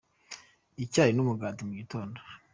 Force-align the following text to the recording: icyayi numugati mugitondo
icyayi 0.83 1.11
numugati 1.13 1.61
mugitondo 1.67 2.19